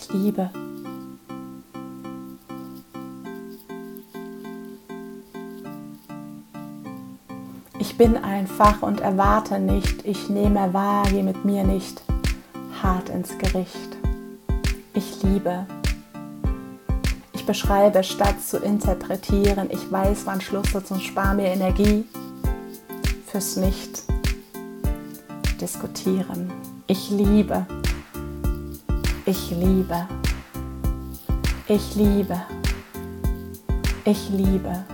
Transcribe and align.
Ich 0.00 0.12
liebe. 0.12 0.50
Ich 7.78 7.98
bin 7.98 8.16
einfach 8.16 8.82
und 8.82 9.00
erwarte 9.00 9.58
nicht, 9.58 10.06
ich 10.06 10.30
nehme 10.30 10.72
wahr, 10.72 11.04
geh 11.10 11.22
mit 11.22 11.44
mir 11.44 11.64
nicht 11.64 12.02
hart 12.82 13.10
ins 13.10 13.36
Gericht. 13.36 13.96
Ich 14.94 15.22
liebe. 15.22 15.66
Ich 17.34 17.44
beschreibe 17.44 18.02
statt 18.02 18.40
zu 18.40 18.58
interpretieren. 18.58 19.68
Ich 19.70 19.90
weiß, 19.92 20.22
wann 20.24 20.40
Schluss 20.40 20.74
ist 20.74 20.90
und 20.90 21.02
spare 21.02 21.34
mir 21.34 21.48
Energie 21.48 22.06
fürs 23.26 23.56
Nicht 23.56 24.04
diskutieren. 25.60 26.50
Ich 26.86 27.10
liebe. 27.10 27.66
Ich 29.30 29.52
liebe. 29.52 30.08
Ich 31.68 31.94
liebe. 31.94 32.40
Ich 34.04 34.28
liebe. 34.28 34.84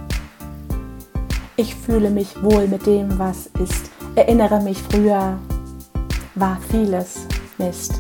Ich 1.57 1.75
fühle 1.75 2.11
mich 2.11 2.43
wohl 2.43 2.69
mit 2.69 2.85
dem, 2.85 3.19
was 3.19 3.47
ist. 3.59 3.91
Erinnere 4.15 4.61
mich, 4.61 4.77
früher 4.83 5.39
war 6.35 6.59
vieles 6.69 7.27
Mist. 7.57 7.95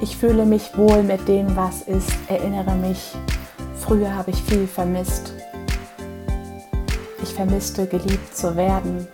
Ich 0.00 0.16
fühle 0.16 0.44
mich 0.44 0.76
wohl 0.76 1.04
mit 1.04 1.28
dem, 1.28 1.54
was 1.54 1.82
ist. 1.82 2.10
Erinnere 2.26 2.74
mich, 2.74 3.12
früher 3.76 4.12
habe 4.12 4.32
ich 4.32 4.42
viel 4.42 4.66
vermisst. 4.66 5.32
Ich 7.22 7.32
vermisste, 7.32 7.86
geliebt 7.86 8.36
zu 8.36 8.56
werden, 8.56 9.06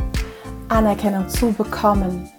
Anerkennung 0.71 1.29
zu 1.29 1.53
bekommen. 1.53 2.31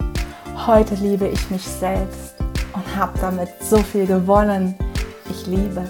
Heute 0.67 0.93
liebe 0.93 1.27
ich 1.27 1.49
mich 1.49 1.63
selbst 1.63 2.35
und 2.73 2.95
habe 2.95 3.17
damit 3.19 3.49
so 3.61 3.77
viel 3.77 4.05
gewonnen. 4.05 4.75
Ich 5.27 5.47
liebe. 5.47 5.89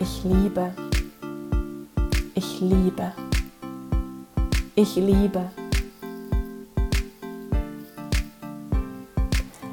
Ich 0.00 0.24
liebe. 0.24 0.72
Ich 2.34 2.60
liebe. 2.60 3.12
Ich 4.74 4.96
liebe. 4.96 5.48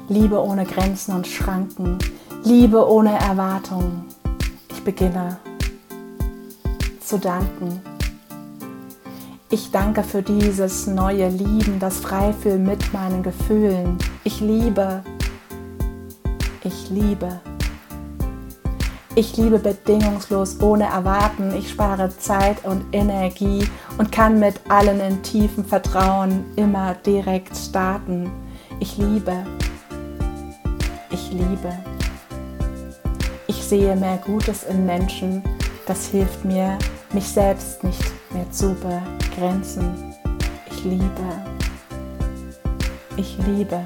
Liebe 0.08 0.40
ohne 0.40 0.64
Grenzen 0.64 1.16
und 1.16 1.26
Schranken. 1.26 1.98
Liebe 2.44 2.88
ohne 2.88 3.18
Erwartungen. 3.18 4.04
Ich 4.70 4.84
beginne 4.84 5.36
zu 7.00 7.18
danken. 7.18 7.95
Ich 9.48 9.70
danke 9.70 10.02
für 10.02 10.22
dieses 10.22 10.88
neue 10.88 11.28
Lieben, 11.28 11.78
das 11.78 11.98
Freifühlen 11.98 12.64
mit 12.64 12.92
meinen 12.92 13.22
Gefühlen. 13.22 13.96
Ich 14.24 14.40
liebe. 14.40 15.04
Ich 16.64 16.90
liebe. 16.90 17.40
Ich 19.14 19.36
liebe 19.36 19.60
bedingungslos, 19.60 20.60
ohne 20.60 20.86
Erwarten. 20.86 21.54
Ich 21.56 21.70
spare 21.70 22.10
Zeit 22.18 22.64
und 22.64 22.84
Energie 22.90 23.64
und 23.98 24.10
kann 24.10 24.40
mit 24.40 24.60
allen 24.68 24.98
in 24.98 25.22
tiefem 25.22 25.64
Vertrauen 25.64 26.44
immer 26.56 26.94
direkt 27.06 27.56
starten. 27.56 28.28
Ich 28.80 28.98
liebe. 28.98 29.46
Ich 31.10 31.30
liebe. 31.30 31.72
Ich 33.46 33.62
sehe 33.62 33.94
mehr 33.94 34.18
Gutes 34.26 34.64
in 34.64 34.84
Menschen. 34.86 35.44
Das 35.86 36.08
hilft 36.08 36.44
mir, 36.44 36.76
mich 37.12 37.28
selbst 37.28 37.84
nicht 37.84 38.15
mehr 38.36 38.50
zu 38.50 38.74
begrenzen. 38.74 40.14
Ich 40.70 40.84
liebe. 40.84 41.06
Ich 43.16 43.38
liebe. 43.46 43.80